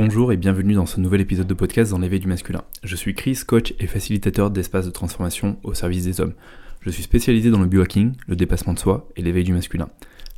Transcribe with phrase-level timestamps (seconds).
[0.00, 2.62] Bonjour et bienvenue dans ce nouvel épisode de podcast dans l'éveil du masculin.
[2.84, 6.34] Je suis Chris, coach et facilitateur d'espaces de transformation au service des hommes.
[6.82, 9.88] Je suis spécialisé dans le biohacking, le dépassement de soi et l'éveil du masculin.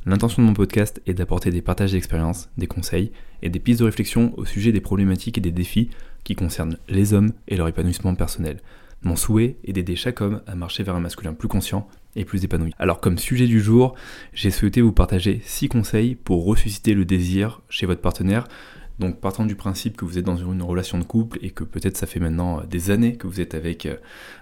[0.07, 3.11] L'intention de mon podcast est d'apporter des partages d'expériences, des conseils
[3.43, 5.91] et des pistes de réflexion au sujet des problématiques et des défis
[6.23, 8.61] qui concernent les hommes et leur épanouissement personnel.
[9.03, 12.43] Mon souhait est d'aider chaque homme à marcher vers un masculin plus conscient et plus
[12.43, 12.73] épanoui.
[12.79, 13.93] Alors comme sujet du jour,
[14.33, 18.47] j'ai souhaité vous partager 6 conseils pour ressusciter le désir chez votre partenaire
[19.01, 21.97] donc partant du principe que vous êtes dans une relation de couple et que peut-être
[21.97, 23.97] ça fait maintenant euh, des années que vous êtes avec euh,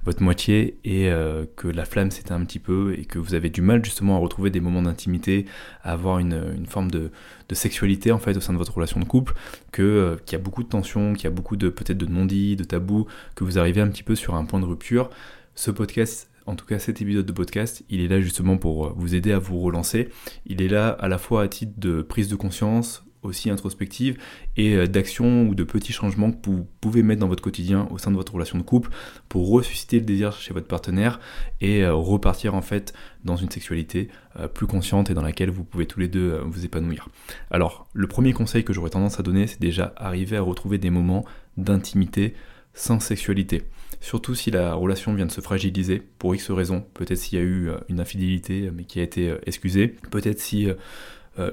[0.06, 3.50] votre moitié et euh, que la flamme s'éteint un petit peu et que vous avez
[3.50, 5.46] du mal justement à retrouver des moments d'intimité,
[5.82, 7.10] à avoir une, forme de,
[7.54, 9.34] sexualité en fait au sein de votre relation de couple,
[9.74, 9.84] qu'il
[10.32, 13.08] y a beaucoup de tensions, qu'il y a beaucoup de peut-être de non-dits, de tabous,
[13.34, 15.10] que vous arrivez un petit peu sur un point de rupture.
[15.56, 19.16] Ce podcast en tout cas cet épisode de podcast, il est là justement pour vous
[19.16, 20.10] aider à vous relancer.
[20.46, 24.18] Il est là à la fois à titre de prise de conscience, aussi introspective
[24.56, 27.98] et euh, d'action ou de petits changements que vous pouvez mettre dans votre quotidien au
[27.98, 28.92] sein de votre relation de couple
[29.28, 31.20] pour ressusciter le désir chez votre partenaire
[31.62, 35.64] et euh, repartir en fait dans une sexualité euh, plus consciente et dans laquelle vous
[35.64, 37.10] pouvez tous les deux vous épanouir.
[37.52, 40.90] Alors le premier conseil que j'aurais tendance à donner c'est déjà arriver à retrouver des
[40.90, 41.26] moments
[41.58, 42.34] d'intimité
[42.74, 43.64] sans sexualité.
[44.00, 47.46] Surtout si la relation vient de se fragiliser pour X raisons, peut-être s'il y a
[47.46, 50.70] eu une infidélité mais qui a été excusée, peut-être si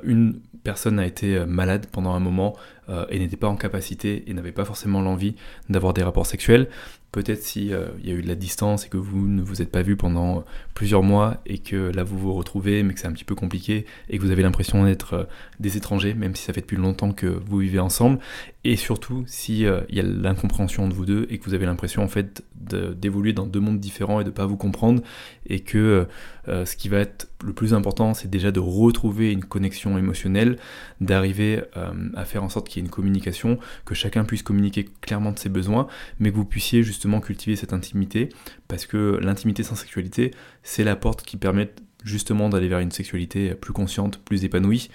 [0.03, 2.57] une personne a été euh, malade pendant un moment
[2.89, 5.37] euh, et n'était pas en capacité et n'avait pas forcément l'envie
[5.69, 6.69] d'avoir des rapports sexuels,
[7.17, 9.71] Peut-être s'il euh, y a eu de la distance et que vous ne vous êtes
[9.71, 13.13] pas vu pendant plusieurs mois et que là vous vous retrouvez mais que c'est un
[13.13, 15.25] petit peu compliqué et que vous avez l'impression d'être euh,
[15.59, 18.19] des étrangers même si ça fait depuis longtemps que vous vivez ensemble.
[18.65, 22.03] Et surtout s'il euh, y a l'incompréhension de vous deux et que vous avez l'impression
[22.03, 25.01] en fait d'évoluer dans deux mondes différents et de pas vous comprendre
[25.47, 26.07] et que
[26.49, 30.57] ce qui va être le plus important c'est déjà de retrouver une connexion émotionnelle,
[31.01, 31.61] d'arriver
[32.17, 35.39] à faire en sorte qu'il y ait une communication, que chacun puisse communiquer clairement de
[35.39, 35.87] ses besoins
[36.19, 38.29] mais que vous puissiez justement cultiver cette intimité,
[38.69, 41.71] parce que l'intimité sans sexualité, c'est la porte qui permet
[42.05, 44.91] justement d'aller vers une sexualité plus consciente, plus épanouie.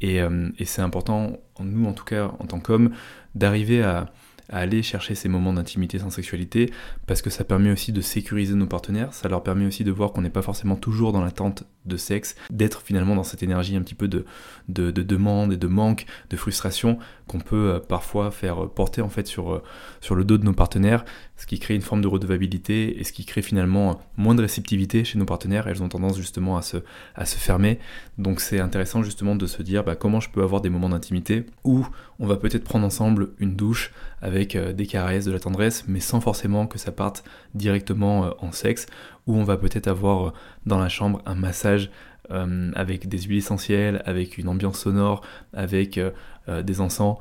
[0.00, 2.90] Et, euh, c'est important, nous en tout cas, en tant qu'hommes,
[3.34, 4.12] d'arriver à,
[4.48, 6.70] à aller chercher ces moments d'intimité sans sexualité,
[7.06, 10.12] parce que ça permet aussi de sécuriser nos partenaires, ça leur permet aussi de voir
[10.12, 13.82] qu'on n'est pas forcément toujours dans l'attente de sexe, d'être finalement dans cette énergie un
[13.82, 14.24] petit peu de,
[14.68, 19.26] de, demande et de manque, de frustration qu'on peut euh, parfois faire porter en fait
[19.26, 19.62] sur, euh,
[20.00, 21.04] sur le dos de nos partenaires,
[21.36, 25.04] ce qui crée une forme de redevabilité et ce qui crée finalement moins de réceptivité
[25.04, 26.76] chez nos partenaires, elles ont tendance justement à se,
[27.16, 27.78] à se fermer,
[28.18, 31.46] donc c'est intéressant justement de se dire bah, comment je peux avoir des moments d'intimité
[31.64, 31.86] où
[32.18, 36.00] on va peut-être prendre ensemble une douche avec euh, des caresses, de la tendresse, mais
[36.00, 37.24] sans forcément que ça parte
[37.54, 38.86] directement en sexe,
[39.26, 40.32] où on va peut-être avoir
[40.64, 41.90] dans la chambre un massage
[42.30, 45.22] euh, avec des huiles essentielles, avec une ambiance sonore,
[45.52, 46.12] avec euh,
[46.48, 47.16] euh, des encens,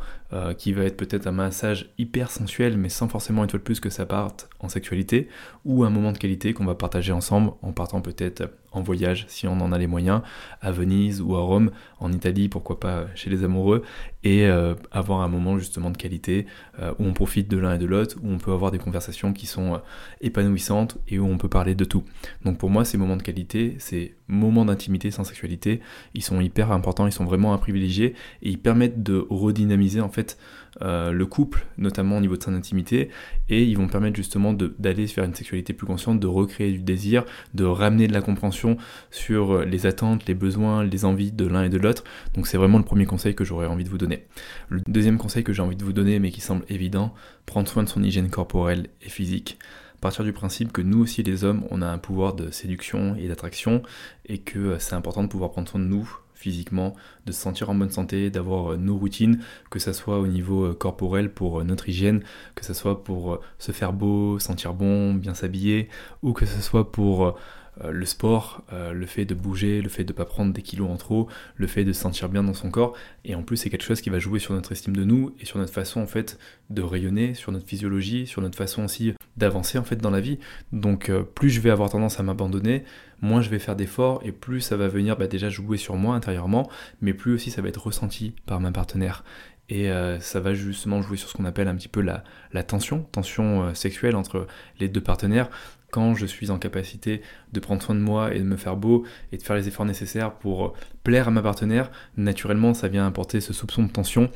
[0.57, 3.81] qui va être peut-être un massage hyper sensuel, mais sans forcément une fois de plus
[3.81, 5.27] que ça parte en sexualité,
[5.65, 9.47] ou un moment de qualité qu'on va partager ensemble en partant peut-être en voyage, si
[9.47, 10.21] on en a les moyens,
[10.61, 13.83] à Venise ou à Rome, en Italie, pourquoi pas chez les amoureux,
[14.23, 14.45] et
[14.91, 16.45] avoir un moment justement de qualité
[16.79, 19.45] où on profite de l'un et de l'autre, où on peut avoir des conversations qui
[19.45, 19.81] sont
[20.21, 22.03] épanouissantes et où on peut parler de tout.
[22.45, 25.81] Donc pour moi, ces moments de qualité, ces moments d'intimité, sans sexualité,
[26.13, 30.37] ils sont hyper importants, ils sont vraiment à et ils permettent de redynamiser en fait
[30.81, 33.09] euh, le couple, notamment au niveau de son intimité,
[33.49, 37.25] et ils vont permettre justement d'aller vers une sexualité plus consciente, de recréer du désir,
[37.53, 38.77] de ramener de la compréhension
[39.09, 42.03] sur les attentes, les besoins, les envies de l'un et de l'autre.
[42.33, 44.25] Donc c'est vraiment le premier conseil que j'aurais envie de vous donner.
[44.69, 47.13] Le deuxième conseil que j'ai envie de vous donner, mais qui semble évident,
[47.45, 49.57] prendre soin de son hygiène corporelle et physique
[50.01, 53.27] partir du principe que nous aussi les hommes, on a un pouvoir de séduction et
[53.27, 53.83] d'attraction
[54.25, 57.69] et que euh, c'est important de pouvoir prendre soin de nous physiquement, de se sentir
[57.69, 61.63] en bonne santé, d'avoir euh, nos routines, que ce soit au niveau euh, corporel pour
[61.63, 62.21] notre hygiène,
[62.55, 65.89] que ce soit pour se faire beau, sentir bon, bien s'habiller,
[66.23, 67.35] ou que ce soit pour
[67.83, 70.61] euh, le sport, euh, le fait de bouger, le fait de ne pas prendre des
[70.61, 73.55] kilos en trop, le fait de se sentir bien dans son corps, et en plus
[73.55, 76.01] c'est quelque chose qui va jouer sur notre estime de nous et sur notre façon
[76.01, 76.37] en fait
[76.69, 80.39] de rayonner, sur notre physiologie, sur notre façon aussi d'avancer en fait dans la vie.
[80.71, 82.83] Donc euh, plus je vais avoir tendance à m'abandonner,
[83.21, 86.15] moins je vais faire d'efforts et plus ça va venir bah, déjà jouer sur moi
[86.15, 86.69] intérieurement,
[87.01, 89.23] mais plus aussi ça va être ressenti par ma partenaire
[89.69, 89.89] et
[90.19, 92.23] ça va justement jouer sur ce qu'on appelle un petit peu la,
[92.63, 94.45] tension, tension sexuelle entre
[94.81, 95.49] les deux partenaires
[95.91, 99.05] quand je suis en capacité de prendre soin de moi et de me faire beau
[99.31, 100.73] et de faire les efforts nécessaires pour
[101.03, 104.29] plaire à ma partenaire, naturellement ça vient apporter ce soupçon de tension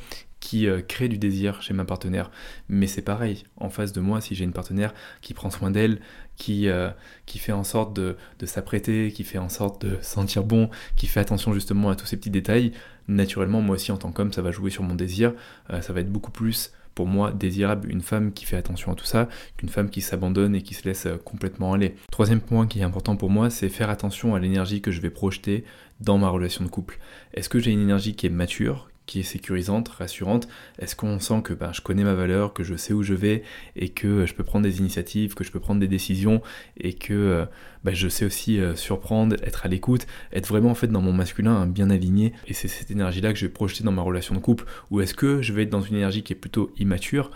[0.46, 2.30] qui euh, crée du désir chez ma partenaire.
[2.68, 5.98] Mais c'est pareil, en face de moi, si j'ai une partenaire qui prend soin d'elle,
[6.36, 6.90] qui, euh,
[7.26, 11.52] fait en sorte de, s'apprêter, qui fait en sorte de sentir bon, qui fait attention
[11.52, 12.70] justement à tous ces petits détails,
[13.08, 15.34] naturellement, moi aussi en tant qu'homme, ça va jouer sur mon désir,
[15.70, 18.94] euh, ça va être beaucoup plus pour moi désirable une femme qui fait attention à
[18.94, 21.96] tout ça qu'une femme qui s'abandonne et qui se laisse complètement aller.
[22.12, 25.10] Troisième point qui est important pour moi, c'est faire attention à l'énergie que je vais
[25.10, 25.64] projeter
[26.00, 26.98] dans ma relation de couple.
[27.34, 30.48] Est-ce que j'ai une énergie qui est mature, qui est sécurisante, rassurante.
[30.78, 33.42] Est-ce qu'on sent que ben, je connais ma valeur, que je sais où je vais
[33.76, 36.42] et que je peux prendre des initiatives, que je peux prendre des décisions
[36.76, 37.46] et que euh,
[37.84, 41.12] ben, je sais aussi euh, surprendre, être à l'écoute, être vraiment en fait dans mon
[41.12, 44.34] masculin hein, bien aligné et c'est cette énergie-là que je vais projeter dans ma relation
[44.34, 44.64] de couple.
[44.90, 47.30] Ou est-ce que je vais être dans une énergie qui est plutôt immature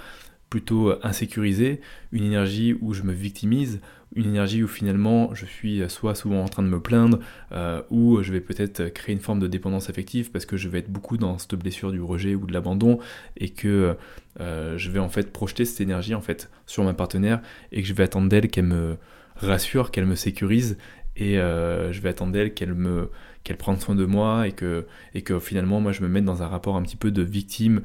[0.51, 1.81] plutôt euh, insécurisée,
[2.13, 3.81] une énergie où je me victimise,
[4.15, 7.19] une énergie où finalement je suis soit souvent en train de me plaindre,
[7.53, 10.81] euh, ou je vais peut-être créer une forme de dépendance affective parce que je vais
[10.81, 12.99] être beaucoup dans cette blessure du rejet ou de l'abandon,
[13.37, 13.97] et que
[14.41, 17.41] euh, je vais en fait projeter cette énergie en fait sur ma partenaire,
[17.73, 18.97] et que je vais attendre d'elle qu'elle me
[19.37, 20.77] rassure, qu'elle me sécurise,
[21.17, 23.11] et je vais attendre d'elle qu'elle me
[23.45, 26.43] qu'elle prenne soin de moi et que et que finalement moi je me mette dans
[26.43, 27.83] un rapport un petit peu de victime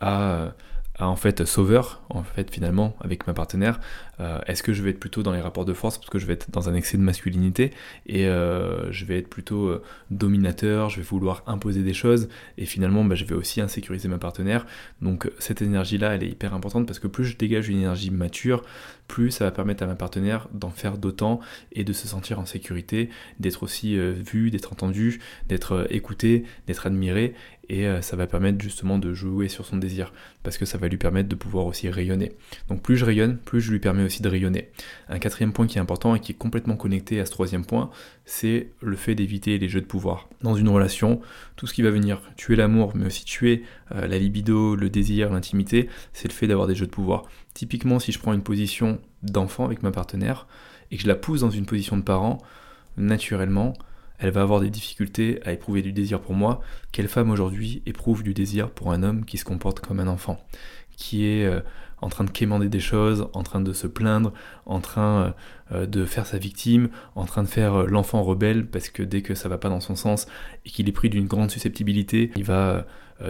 [0.00, 0.54] à
[1.00, 3.80] en fait sauveur en fait finalement avec ma partenaire
[4.20, 6.26] euh, est-ce que je vais être plutôt dans les rapports de force parce que je
[6.26, 7.72] vais être dans un excès de masculinité
[8.06, 12.64] et euh, je vais être plutôt euh, dominateur je vais vouloir imposer des choses et
[12.64, 14.66] finalement bah, je vais aussi insécuriser ma partenaire.
[15.02, 18.10] Donc cette énergie là elle est hyper importante parce que plus je dégage une énergie
[18.10, 18.62] mature
[19.08, 21.40] plus ça va permettre à ma partenaire d'en faire d'autant
[21.72, 27.34] et de se sentir en sécurité d'être aussi vu d'être entendu d'être écouté d'être admiré
[27.68, 30.12] et euh, ça va permettre justement de jouer sur son désir
[30.42, 32.32] parce que ça va lui permettre de pouvoir aussi rayonner.
[32.68, 34.68] Donc plus je rayonne, plus je lui permets aussi de rayonner.
[35.08, 37.90] Un quatrième point qui est important et qui est complètement connecté à ce troisième point,
[38.24, 40.28] c'est le fait d'éviter les jeux de pouvoir.
[40.42, 41.20] Dans une relation,
[41.56, 43.62] tout ce qui va venir tuer l'amour, mais aussi tuer
[43.92, 47.24] euh, la libido, le désir, l'intimité, c'est le fait d'avoir des jeux de pouvoir.
[47.54, 50.46] Typiquement, si je prends une position d'enfant avec ma partenaire
[50.90, 52.38] et que je la pousse dans une position de parent,
[52.96, 53.74] naturellement,
[54.18, 56.60] elle va avoir des difficultés à éprouver du désir pour moi.
[56.92, 60.38] Quelle femme aujourd'hui éprouve du désir pour un homme qui se comporte comme un enfant
[60.96, 61.60] Qui est euh,
[62.00, 64.32] en train de quémander des choses, en train de se plaindre,
[64.66, 65.30] en train euh,
[65.72, 69.34] euh, de faire sa victime, en train de faire l'enfant rebelle parce que dès que
[69.34, 70.26] ça va pas dans son sens
[70.66, 72.82] et qu'il est pris d'une grande susceptibilité, il va euh,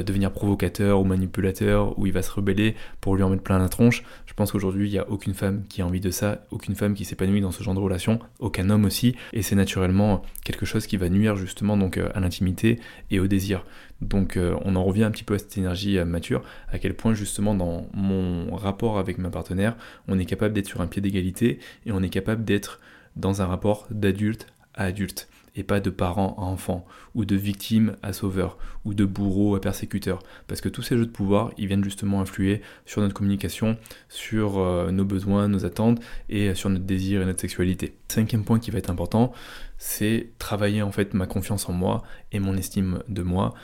[0.05, 3.69] devenir provocateur ou manipulateur, ou il va se rebeller pour lui en mettre plein la
[3.69, 4.03] tronche.
[4.27, 6.95] Je pense qu'aujourd'hui, il n'y a aucune femme qui a envie de ça, aucune femme
[6.95, 10.87] qui s'épanouit dans ce genre de relation, aucun homme aussi, et c'est naturellement quelque chose
[10.87, 13.65] qui va nuire justement euh, à l'intimité et au désir.
[14.01, 17.15] Donc euh, on en revient un petit peu à cette énergie mature, à quel point
[17.15, 19.77] justement dans mon rapport avec ma partenaire,
[20.09, 22.81] on est capable d'être sur un pied d'égalité et on est capable d'être
[23.17, 26.85] dans un rapport d'adulte à adulte et pas de parents à enfants,
[27.15, 30.23] ou de victimes à sauveurs, ou de bourreaux à persécuteurs.
[30.47, 33.77] Parce que tous ces jeux de pouvoir, ils viennent justement influer sur notre communication,
[34.09, 37.97] sur euh, nos besoins, nos attentes, et sur notre désir et notre sexualité.
[38.09, 39.33] Cinquième point qui va être important,
[39.79, 42.03] c'est travailler en fait ma confiance en moi
[42.33, 43.55] et mon estime de moi.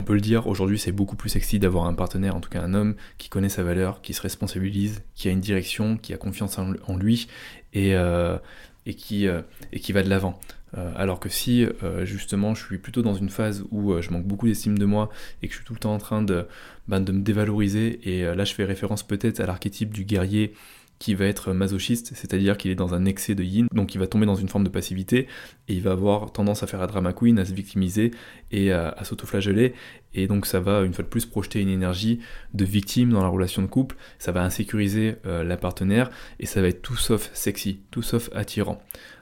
[0.00, 2.62] On peut le dire, aujourd'hui c'est beaucoup plus sexy d'avoir un partenaire, en tout cas
[2.62, 6.16] un homme, qui connaît sa valeur, qui se responsabilise, qui a une direction, qui a
[6.16, 7.28] confiance en, lui
[7.72, 8.38] et, euh,
[8.88, 9.42] et, qui, euh,
[9.72, 10.40] et qui va de l'avant.
[10.76, 14.26] Euh, alors que si euh, justement je suis plutôt dans une phase où je manque
[14.26, 15.08] beaucoup d'estime de moi
[15.40, 16.46] et que je suis tout le temps en train de,
[16.88, 20.52] ben, de me dévaloriser, et là je fais référence peut-être à l'archétype du guerrier
[20.98, 24.08] qui va être masochiste, c'est-à-dire qu'il est dans un excès de yin, donc il va
[24.08, 25.28] tomber dans une forme de passivité,
[25.68, 28.10] et il va avoir tendance à faire la drama queen, à se victimiser
[28.50, 29.74] et à, à s'autoflageller,
[30.14, 32.20] et donc ça va une fois de plus projeter une énergie
[32.54, 36.10] de victime dans la relation de couple, ça va insécuriser la partenaire,
[36.40, 38.80] et ça va être tout sauf sexy, tout sauf attirant.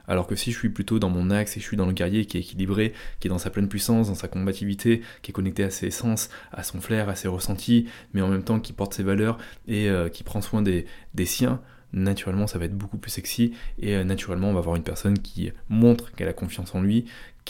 [0.09, 2.27] Alors que si je suis plutôt dans mon axe et je suis dans le guerrier
[2.27, 5.65] qui est équilibré, qui est dans sa pleine puissance, dans sa combativité, qui est connecté
[5.65, 8.95] à ses sens, à son flair, à ses ressentis, mais en même temps qui porte
[8.95, 11.61] ses valeurs et euh, qui prend soin des, des siens,
[11.93, 15.19] naturellement ça va être beaucoup plus sexy et euh, naturellement on va avoir une personne
[15.19, 17.07] qui montre qu'elle a confiance en lui,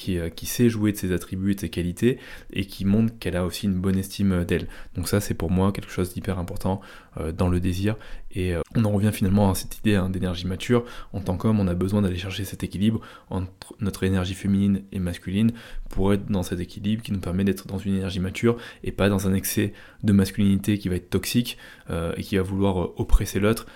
[0.08, 2.18] euh, qui, sait jouer de ses attributs et de ses qualités
[2.52, 4.68] et qui montre qu'elle a aussi une bonne estime d'elle.
[4.94, 6.80] Donc ça c'est pour moi quelque chose d'hyper important
[7.18, 7.96] euh, dans le désir
[8.30, 10.84] et euh, on en revient finalement à cette idée hein, d'énergie mature.
[11.12, 13.00] En tant qu'homme on a besoin d'aller chercher cet équilibre
[13.30, 15.52] entre notre énergie féminine et masculine
[15.88, 19.08] pour être dans cet équilibre qui nous permet d'être dans une énergie mature et pas
[19.08, 19.72] dans un excès
[20.02, 21.58] de masculinité qui va être toxique
[22.16, 23.66] et qui va vouloir oppresser l'autre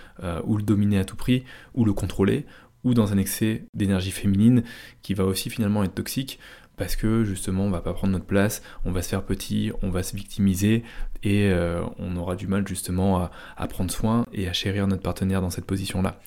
[0.45, 2.45] ou le dominer à tout prix ou le contrôler
[2.85, 4.63] ou dans un excès d'énergie féminine
[5.03, 6.39] qui va aussi finalement être toxique
[6.81, 9.91] parce que justement on va pas prendre notre place, on va se faire petit, on
[9.91, 10.83] va se victimiser
[11.23, 15.43] et euh, on aura du mal justement à, prendre soin et à chérir notre partenaire
[15.43, 16.19] dans cette position-là.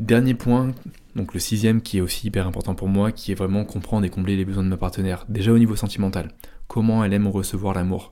[0.00, 0.74] Dernier point,
[1.14, 4.10] donc le sixième qui est aussi hyper important pour moi, qui est vraiment comprendre et
[4.10, 6.32] combler les besoins de ma partenaire, déjà au niveau sentimental.
[6.66, 8.10] Comment elle aime recevoir l'amour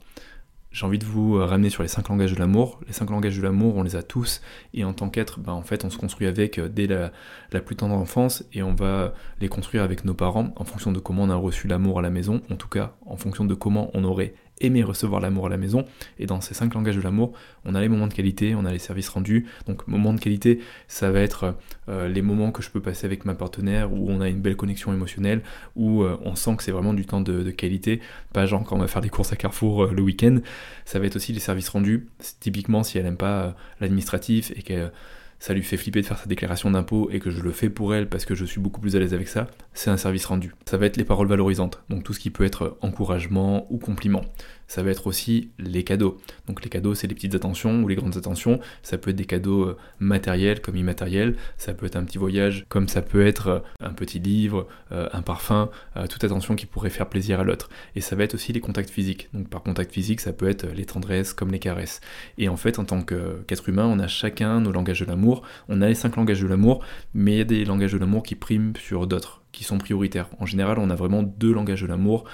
[0.77, 2.81] j'ai envie de vous ramener sur les cinq langages de l'amour.
[2.87, 4.43] Les cinq langages de l'amour, on les a tous,
[4.75, 7.13] et en tant qu'être, ben, en fait, on se construit avec dès la,
[7.51, 10.99] la, plus tendre enfance, et on va les construire avec nos parents en fonction de
[10.99, 13.91] comment on a reçu l'amour à la maison, en tout cas en fonction de comment
[13.95, 15.85] on aurait aimer recevoir l'amour à la maison.
[16.19, 17.33] Et dans ces cinq langages de l'amour,
[17.65, 19.47] on a les moments de qualité, on a les services rendus.
[19.67, 21.57] Donc moments de qualité, ça va être
[21.89, 24.57] euh, les moments que je peux passer avec ma partenaire où on a une belle
[24.57, 25.43] connexion émotionnelle,
[25.75, 28.01] où euh, on sent que c'est vraiment du temps de, qualité,
[28.33, 30.39] pas genre quand on va faire des courses à Carrefour euh, le week-end.
[30.85, 32.09] Ça va être aussi les services rendus.
[32.41, 34.91] Typiquement si elle n'aime pas l'administratif et que
[35.39, 37.95] ça lui fait flipper de faire sa déclaration d'impôt et que je le fais pour
[37.95, 40.55] elle parce que je suis beaucoup plus à l'aise avec ça, c'est un service rendu.
[40.69, 44.23] Ça va être les paroles valorisantes, donc tout ce qui peut être encouragement ou compliment
[44.69, 46.19] ça va être aussi les cadeaux.
[46.47, 48.61] Donc les cadeaux, c'est les petites attentions ou les grandes attentions.
[48.83, 51.37] Ça peut être des cadeaux euh, matériels comme immatériels.
[51.57, 55.09] Ça peut être un petit voyage comme ça peut être euh, un petit livre, euh,
[55.13, 55.71] un parfum,
[56.11, 57.69] toute attention qui pourrait faire plaisir à l'autre.
[57.95, 59.29] Et ça va être aussi les contacts physiques.
[59.33, 62.01] Donc par contact physique, ça peut être les tendresses comme les caresses.
[62.39, 65.43] Et en fait, en tant qu'être humain, on a chacun nos langages de l'amour.
[65.69, 68.23] On a les cinq langages de l'amour, mais il y a des langages de l'amour
[68.23, 70.29] qui priment sur d'autres qui sont prioritaires.
[70.39, 72.25] En général, on a vraiment deux langages de l'amour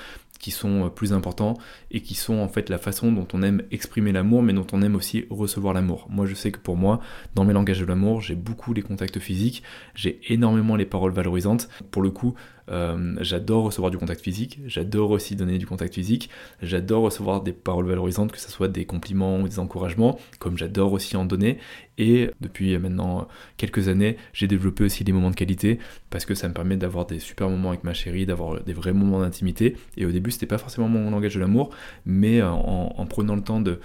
[0.42, 1.56] qui sont euh, plus importants
[1.90, 4.82] et qui sont en fait la façon dont on aime exprimer l'amour, mais dont on
[4.82, 6.06] aime aussi recevoir l'amour.
[6.10, 7.00] Moi, je sais que pour moi,
[7.34, 9.62] dans mes langages de l'amour, j'ai beaucoup les contacts physiques,
[9.94, 11.68] j'ai énormément les paroles valorisantes.
[11.92, 12.34] Pour le coup,
[12.70, 16.30] euh, j'adore recevoir du contact physique, j'adore aussi donner du contact physique,
[16.62, 20.92] j'adore recevoir des paroles valorisantes, que ce soit des compliments ou des encouragements, comme j'adore
[20.92, 21.58] aussi en donner.
[21.98, 25.78] Et depuis maintenant quelques années, j'ai développé aussi des moments de qualité
[26.10, 28.92] parce que ça me permet d'avoir des super moments avec ma chérie, d'avoir des vrais
[28.92, 29.76] moments d'intimité.
[29.96, 31.70] Et au début, c'était pas forcément mon langage de l'amour,
[32.06, 33.80] mais en, prenant le temps de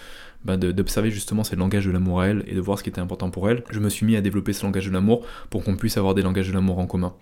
[0.45, 3.01] ben d'observer justement ces langages de l'amour à elle et de voir ce qui était
[3.01, 5.75] important pour elle, je me suis mis à développer ce langage de l'amour pour qu'on
[5.75, 7.13] puisse avoir des langages de l'amour en commun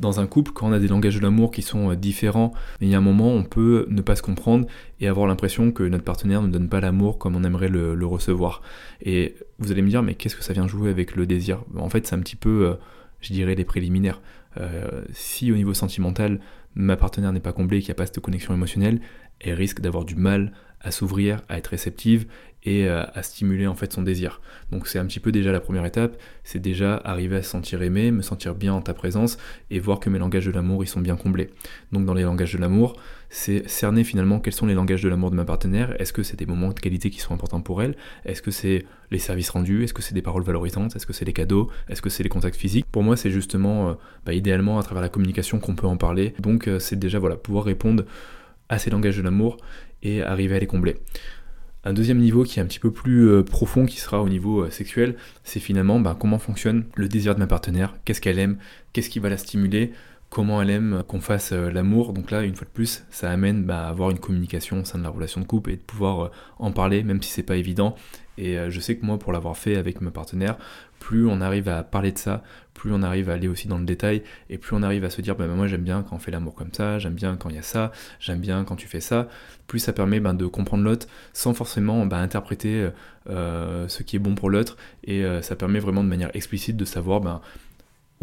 [0.00, 2.88] dans un couple, quand on a des langages de l'amour qui sont euh, différents, il
[2.88, 4.66] y a un moment, on peut ne pas se comprendre
[5.00, 8.62] et avoir l'impression que notre partenaire ne donne pas l'amour comme on aimerait le, recevoir.
[9.02, 11.62] Et vous allez me dire, mais qu'est-ce que ça vient jouer avec le désir?
[11.76, 12.74] En fait, c'est un petit peu, euh,
[13.20, 14.20] je dirais, les préliminaires.
[14.60, 16.38] Euh, si au niveau sentimental,
[16.74, 19.00] ma partenaire n'est pas comblée qu'il n'y a pas cette connexion émotionnelle,
[19.40, 22.26] elle risque d'avoir du mal à s'ouvrir, à être réceptive
[22.64, 24.40] et euh, à stimuler en fait son désir.
[24.70, 27.82] Donc c'est un petit peu déjà la première étape, c'est déjà arriver à se sentir
[27.82, 29.38] aimé, me sentir bien en ta présence
[29.70, 31.50] et voir que mes langages de l'amour ils sont bien comblés.
[31.92, 32.96] Donc dans les langages de l'amour,
[33.28, 36.38] c'est cerner finalement quels sont les langages de l'amour de ma partenaire, est-ce que c'est
[36.38, 39.84] des moments de qualité qui sont importants pour elle, est-ce que c'est les services rendus,
[39.84, 42.28] est-ce que c'est des paroles valorisantes, est-ce que c'est les cadeaux, est-ce que c'est les
[42.28, 42.86] contacts physiques?
[42.90, 46.34] Pour moi c'est justement euh, bah, idéalement à travers la communication qu'on peut en parler.
[46.38, 48.04] Donc euh, c'est déjà voilà pouvoir répondre
[48.68, 49.56] à ces langages de l'amour
[50.02, 50.96] et arriver à les combler.
[51.84, 54.62] Un deuxième niveau qui est un petit peu plus euh, profond, qui sera au niveau
[54.62, 58.56] euh, sexuel, c'est finalement bah, comment fonctionne le désir de ma partenaire, qu'est-ce qu'elle aime,
[58.92, 59.92] qu'est-ce qui va la stimuler,
[60.30, 62.12] comment elle aime qu'on fasse l'amour?
[62.12, 64.98] Donc là, une fois de plus, ça amène bah, à avoir une communication au sein
[64.98, 67.94] de la relation de couple et de pouvoir en parler, même si c'est pas évident.
[68.38, 70.56] Et je sais que moi, pour l'avoir fait avec ma partenaire,
[71.04, 73.84] plus on arrive à parler de ça, plus on arrive à aller aussi dans le
[73.84, 76.30] détail, et plus on arrive à se dire, bah, moi j'aime bien quand on fait
[76.30, 79.00] l'amour comme ça, j'aime bien quand il y a ça, j'aime bien quand tu fais
[79.00, 79.28] ça,
[79.66, 82.88] plus ça permet ben, de comprendre l'autre sans forcément ben, interpréter
[83.28, 86.76] euh, ce qui est bon pour l'autre, et euh, ça permet vraiment de manière explicite
[86.76, 87.42] de savoir ben,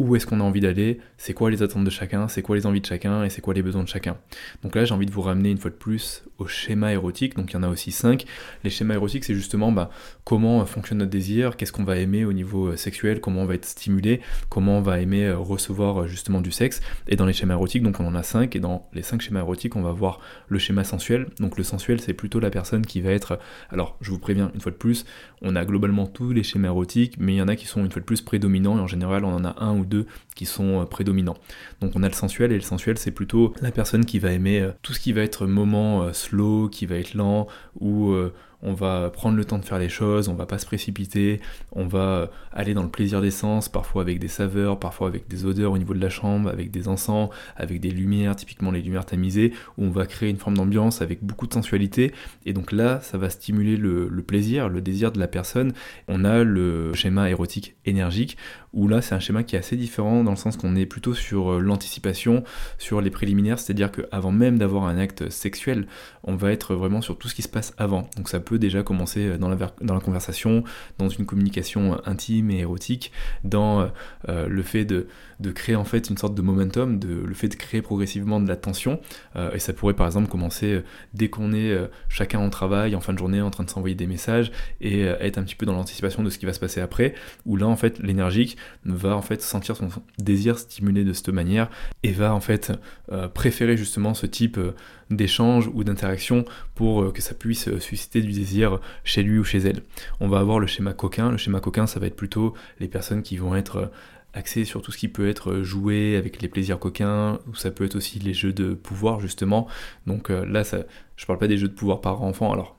[0.02, 2.66] où est-ce qu'on a envie d'aller, c'est quoi les attentes de chacun, c'est quoi les
[2.66, 4.16] envies de chacun et c'est quoi les besoins de chacun.
[4.62, 7.36] Donc là, j'ai envie de vous ramener une fois de plus au schéma érotique.
[7.36, 8.24] Donc il y en a aussi cinq.
[8.64, 9.90] Les schémas érotiques, c'est justement bah,
[10.24, 13.54] comment fonctionne notre désir, qu'est-ce qu'on va aimer au niveau euh, sexuel, comment on va
[13.54, 16.80] être stimulé, comment on va aimer euh, recevoir euh, justement du sexe.
[17.08, 18.56] Et dans les schémas érotiques, donc on en a cinq.
[18.56, 21.28] Et dans les cinq schémas érotiques, on va voir le schéma sensuel.
[21.38, 23.38] Donc le sensuel, c'est plutôt la personne qui va être.
[23.70, 25.04] Alors je vous préviens une fois de plus,
[25.40, 27.90] on a globalement tous les schémas érotiques, mais il y en a qui sont une
[27.90, 29.91] fois de plus prédominants et en général on en a un ou deux
[30.34, 31.36] qui sont euh, prédominants.
[31.80, 34.60] Donc on a le sensuel et le sensuel c'est plutôt la personne qui va aimer
[34.60, 37.46] euh, tout ce qui va être moment euh, slow, qui va être lent
[37.80, 38.14] ou
[38.62, 41.40] on va prendre le temps de faire les choses, on va pas se précipiter,
[41.72, 45.44] on va aller dans le plaisir des sens, parfois avec des saveurs, parfois avec des
[45.44, 49.06] odeurs au niveau de la chambre, avec des encens, avec des lumières, typiquement les lumières
[49.06, 52.12] tamisées, où on va créer une forme d'ambiance avec beaucoup de sensualité.
[52.46, 55.72] Et donc là, ça va stimuler le, plaisir, le désir de la personne.
[56.08, 58.36] On a le schéma érotique énergique,
[58.72, 61.14] où là, c'est un schéma qui est assez différent dans le sens qu'on est plutôt
[61.14, 62.42] sur euh, l'anticipation,
[62.78, 65.86] sur les préliminaires, c'est-à-dire qu'avant même d'avoir un acte sexuel,
[66.24, 68.08] on va être vraiment sur tout ce qui se passe avant.
[68.16, 70.64] Donc ça peut déjà commencer euh, dans la, conversation,
[70.98, 73.12] dans une communication euh, intime et érotique,
[73.44, 73.90] dans
[74.28, 75.06] euh, le fait de,
[75.40, 78.48] de, créer en fait une sorte de momentum, de, le fait de créer progressivement de
[78.48, 79.00] la tension.
[79.54, 80.82] et ça pourrait par exemple commencer
[81.14, 81.76] dès qu'on est
[82.08, 85.38] chacun en travail, en fin de journée, en train de s'envoyer des messages et être
[85.38, 87.76] un petit peu dans l'anticipation de ce qui va se passer après, où là en
[87.76, 91.68] fait l'énergique va en fait sentir son désir stimulé de cette manière
[92.02, 92.72] et va en fait
[93.34, 94.58] préférer justement ce type
[95.16, 99.82] d'échange ou d'interaction pour que ça puisse susciter du désir chez lui ou chez elle.
[100.20, 101.30] On va avoir le schéma coquin.
[101.30, 103.90] Le schéma coquin, ça va être plutôt les personnes qui vont être
[104.34, 107.84] axé sur tout ce qui peut être joué avec les plaisirs coquins, ou ça peut
[107.84, 109.68] être aussi les jeux de pouvoir justement.
[110.06, 110.84] Donc là, ça,
[111.16, 112.78] je parle pas des jeux de pouvoir par enfant, alors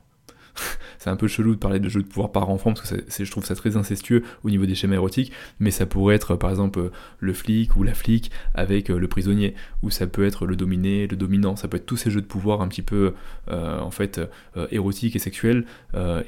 [0.98, 3.30] c'est un peu chelou de parler de jeux de pouvoir par enfant, parce que je
[3.30, 6.90] trouve ça très incestueux au niveau des schémas érotiques, mais ça pourrait être par exemple
[7.18, 11.06] le flic ou la flic avec euh, le prisonnier, ou ça peut être le dominé,
[11.06, 13.14] le dominant, ça peut être tous ces jeux de pouvoir un petit peu
[13.50, 14.20] euh, en fait
[14.56, 15.64] euh, érotiques et sexuels,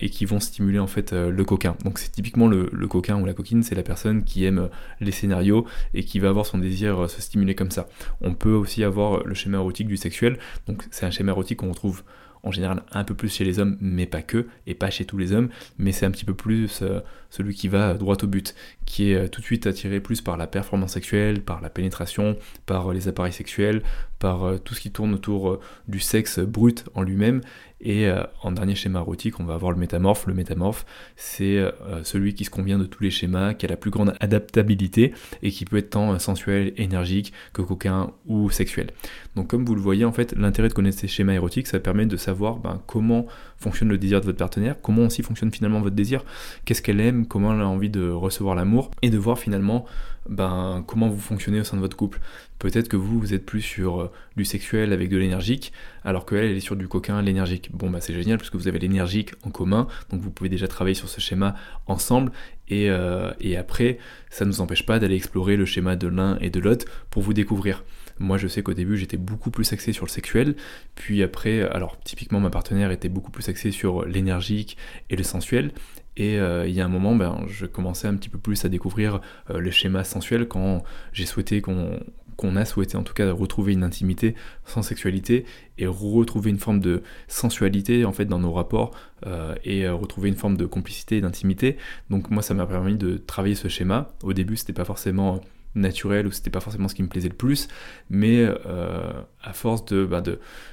[0.00, 1.76] et qui vont stimuler en fait le coquin.
[1.84, 4.68] Donc c'est typiquement le, le, coquin ou la coquine, c'est la personne qui aime
[5.00, 7.88] les scénarios et qui va avoir son désir se stimuler comme ça.
[8.20, 11.70] On peut aussi avoir le schéma érotique du sexuel, donc c'est un schéma érotique qu'on
[11.70, 12.02] retrouve
[12.46, 15.18] en général un peu plus chez les hommes, mais pas que, et pas chez tous
[15.18, 15.48] les hommes,
[15.78, 18.54] mais c'est un petit peu plus euh, celui qui va droit au but,
[18.86, 22.36] qui est euh, tout de suite attiré plus par la performance sexuelle, par la pénétration,
[22.64, 23.82] par euh, les appareils sexuels,
[24.18, 25.58] par tout ce qui tourne autour
[25.88, 27.42] du sexe brut en lui-même,
[27.80, 30.26] et euh, en dernier schéma érotique, on va avoir le métamorphe.
[30.26, 31.70] Le métamorphe, c'est euh,
[32.04, 35.50] celui qui se convient de tous les schémas, qui a la plus grande adaptabilité et
[35.50, 38.90] qui peut être tant euh, sensuel, énergique que coquin ou sexuel.
[39.34, 42.06] Donc comme vous le voyez, en fait, l'intérêt de connaître ces schémas érotiques, ça permet
[42.06, 43.26] de savoir ben, comment
[43.58, 46.24] fonctionne le désir de votre partenaire, comment aussi fonctionne finalement votre désir,
[46.64, 49.84] qu'est-ce qu'elle aime, comment elle a envie de recevoir l'amour, et de voir finalement
[50.28, 52.20] ben, comment vous fonctionnez au sein de votre couple.
[52.58, 54.05] Peut-être que vous, vous êtes plus sur
[54.36, 55.72] du sexuel avec de l'énergique,
[56.04, 57.70] alors qu'elle, elle est sur du coquin, l'énergique.
[57.72, 60.68] Bon, bah c'est génial parce que vous avez l'énergique en commun, donc vous pouvez déjà
[60.68, 61.54] travailler sur ce schéma
[61.86, 62.32] ensemble,
[62.68, 63.98] et, euh, après,
[64.30, 67.22] ça ne nous empêche pas d'aller explorer le schéma de l'un et de l'autre pour
[67.22, 67.84] vous découvrir.
[68.18, 70.56] Moi, je sais qu'au début, j'étais beaucoup plus axé sur le sexuel,
[70.94, 74.76] puis après, alors typiquement, ma partenaire était beaucoup plus axée sur l'énergique
[75.10, 75.72] et le sensuel,
[76.16, 78.68] et euh, il y a un moment, ben, je commençais un petit peu plus à
[78.68, 79.20] découvrir
[79.50, 80.82] euh, le schéma sensuel quand
[81.12, 82.00] j'ai souhaité qu'on
[82.36, 85.44] qu'on a souhaité en tout cas retrouver une intimité sans sexualité
[85.78, 88.92] et retrouver une forme de sensualité en fait dans nos rapports
[89.26, 91.76] euh, et retrouver une forme de complicité et d'intimité.
[92.10, 94.14] Donc moi ça m'a permis de travailler ce schéma.
[94.22, 95.40] Au début c'était pas forcément
[95.76, 97.68] naturel ou c'était pas forcément ce qui me plaisait le plus,
[98.10, 99.12] mais euh,
[99.46, 100.22] à force de, bah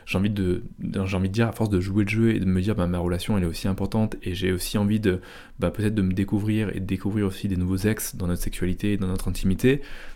[0.05, 2.45] j'ai envie de, j'ai envie de dire à force de jouer le jeu et de
[2.45, 5.21] me dire bah, ma relation elle est aussi importante et j'ai aussi envie de
[5.59, 8.93] bah, peut-être de me découvrir et de découvrir aussi des nouveaux ex dans notre sexualité
[8.93, 9.73] et dans notre intimité,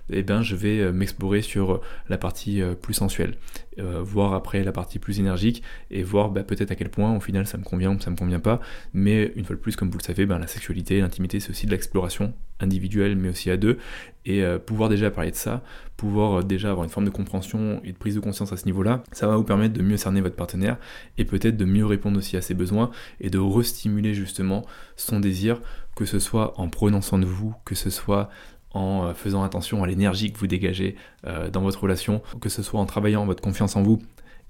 [0.09, 3.35] et eh ben je vais euh, m'explorer sur la partie euh, plus sensuelle,
[3.77, 7.45] voir après la partie plus énergique et voir bah, peut-être à quel point au final
[7.45, 8.59] ça me convient ou ça me convient pas,
[8.91, 11.67] mais une fois de plus comme vous le savez, ben, la sexualité, l'intimité c'est aussi
[11.67, 13.77] de l'exploration individuelle mais aussi à deux.
[14.25, 15.63] Et pouvoir déjà parler de ça,
[15.95, 19.03] pouvoir déjà avoir une forme de compréhension et de prise de conscience à ce niveau-là,
[19.11, 20.77] ça va vous permettre de mieux cerner votre partenaire
[21.17, 25.61] et peut-être de mieux répondre aussi à ses besoins et de restimuler justement son désir,
[25.95, 28.29] que ce soit en prenant soin de vous, que ce soit
[28.71, 32.61] en euh, faisant attention à l'énergie que vous dégagez euh, dans votre relation, que ce
[32.61, 33.99] soit en travaillant votre confiance en vous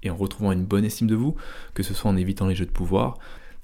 [0.02, 1.34] et en retrouvant une bonne estime de vous,
[1.74, 3.18] que ce soit en évitant les jeux de pouvoir,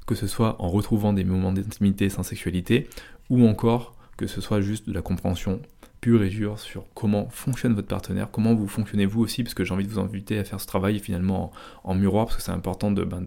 [0.06, 2.88] que ce soit en retrouvant des moments d'intimité sans sexualité,
[3.30, 5.60] ou encore que ce soit juste de la compréhension
[6.04, 9.72] et dur sur comment fonctionne votre partenaire, comment vous fonctionnez vous aussi, parce que j'ai
[9.72, 11.50] envie de vous inviter à faire ce travail finalement
[11.82, 13.24] en, miroir, parce que c'est important de, ben,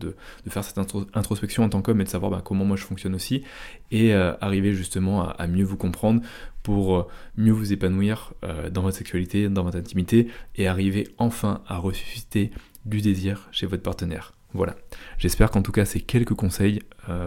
[0.48, 3.44] faire cette introspection en tant qu'homme et de savoir ben, comment moi je fonctionne aussi,
[3.92, 6.22] et euh, arriver justement à, mieux vous comprendre
[6.62, 11.62] pour euh, mieux vous épanouir euh, dans votre sexualité, dans votre intimité, et arriver enfin
[11.68, 12.52] à ressusciter
[12.86, 14.34] du désir chez votre partenaire.
[14.54, 14.76] Voilà.
[15.18, 16.80] J'espère qu'en tout cas ces quelques conseils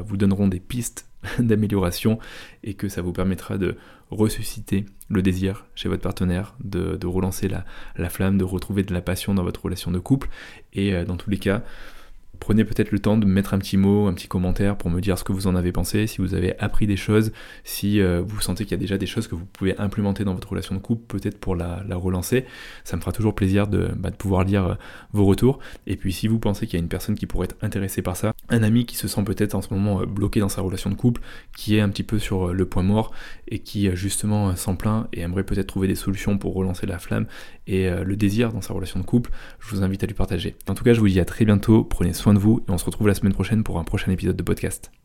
[0.04, 1.06] vous donneront des pistes
[1.38, 2.18] d'amélioration
[2.64, 3.76] et que ça vous permettra de
[4.10, 7.64] ressusciter le désir chez votre partenaire, de, relancer la,
[7.96, 10.28] la, flamme, de retrouver de la passion dans votre relation de couple.
[10.72, 11.62] Et euh, dans tous les cas,
[12.38, 15.18] Prenez peut-être le temps de mettre un petit mot, un petit commentaire pour me dire
[15.18, 17.32] ce que vous en avez pensé, si vous avez appris des choses,
[17.64, 20.32] si euh, vous sentez qu'il y a déjà des choses que vous pouvez implémenter dans
[20.32, 22.46] votre relation de couple, peut-être pour la, relancer.
[22.84, 24.74] Ça me fera toujours plaisir de, bah, pouvoir lire euh,
[25.12, 25.58] vos retours.
[25.86, 28.16] Et puis si vous pensez qu'il y a une personne qui pourrait être intéressée par
[28.16, 30.88] ça, un ami qui se sent peut-être en ce moment euh, bloqué dans sa relation
[30.88, 31.20] de couple,
[31.56, 33.12] qui est un petit peu sur le point mort
[33.48, 37.26] et qui justement s'en plaint et aimerait peut-être trouver des solutions pour relancer la flamme
[37.72, 39.30] et le désir dans sa relation de couple,
[39.60, 40.56] je vous invite à lui partager.
[40.68, 42.78] En tout cas, je vous dis à très bientôt, prenez soin de vous et on
[42.78, 44.99] se retrouve la semaine prochaine pour un prochain épisode de podcast.